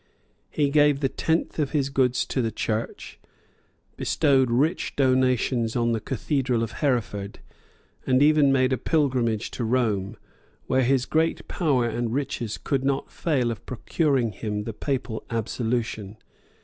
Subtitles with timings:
[0.49, 3.19] He gave the tenth of his goods to the church;[]
[3.97, 7.37] bestowed rich donations on the cathedral of Hereford,
[8.07, 10.17] and even made a pilgrimage to Rome,
[10.65, 16.17] where his great power and riches could not fail of procuring him the papal absolution.